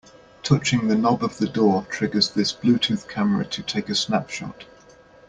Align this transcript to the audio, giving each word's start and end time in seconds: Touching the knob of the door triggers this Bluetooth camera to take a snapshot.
Touching 0.41 0.87
the 0.87 0.95
knob 0.95 1.23
of 1.23 1.37
the 1.37 1.47
door 1.47 1.85
triggers 1.91 2.31
this 2.31 2.51
Bluetooth 2.51 3.07
camera 3.07 3.45
to 3.45 3.61
take 3.61 3.87
a 3.87 3.93
snapshot. 3.93 4.65